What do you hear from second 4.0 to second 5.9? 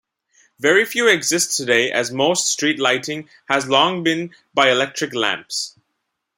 been by electric lamps.